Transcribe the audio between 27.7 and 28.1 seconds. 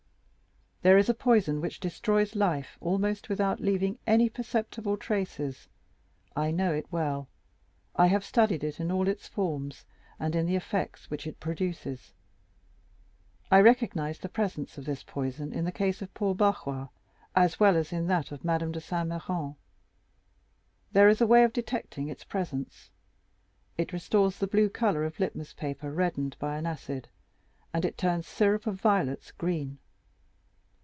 and it